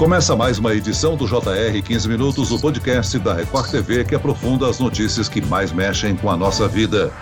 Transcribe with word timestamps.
Começa 0.00 0.34
mais 0.34 0.58
uma 0.58 0.72
edição 0.74 1.14
do 1.14 1.26
JR 1.26 1.82
15 1.84 2.08
Minutos, 2.08 2.50
o 2.50 2.58
podcast 2.58 3.18
da 3.18 3.34
Record 3.34 3.70
TV 3.70 4.02
que 4.02 4.14
aprofunda 4.14 4.66
as 4.66 4.80
notícias 4.80 5.28
que 5.28 5.42
mais 5.42 5.72
mexem 5.72 6.16
com 6.16 6.30
a 6.30 6.36
nossa 6.38 6.66
vida. 6.66 7.12